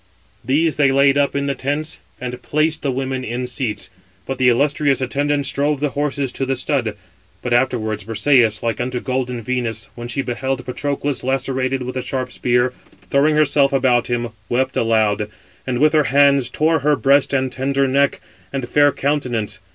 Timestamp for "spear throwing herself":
12.31-13.71